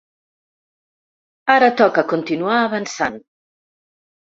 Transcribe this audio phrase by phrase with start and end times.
[1.57, 3.23] Ara toca continuar avançant!